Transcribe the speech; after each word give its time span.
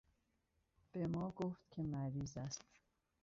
به 0.91 1.07
ما 1.07 1.31
گفت 1.31 1.61
که 1.71 1.83
مریض 1.83 2.37
است. 2.37 2.65